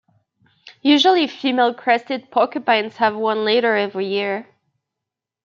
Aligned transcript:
Usually, 0.81 1.27
female 1.27 1.75
crested 1.75 2.31
porcupines 2.31 2.97
have 2.97 3.15
one 3.15 3.45
litter 3.45 3.75
every 3.75 4.07
year. 4.07 4.47